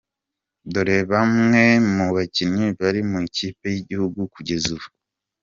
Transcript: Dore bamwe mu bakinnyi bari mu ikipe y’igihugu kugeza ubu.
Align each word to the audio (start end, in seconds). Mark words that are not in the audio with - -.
Dore 0.73 0.97
bamwe 1.11 1.63
mu 1.95 2.05
bakinnyi 2.15 2.65
bari 2.79 3.01
mu 3.09 3.17
ikipe 3.27 3.65
y’igihugu 3.73 4.19
kugeza 4.33 4.67
ubu. 4.75 4.87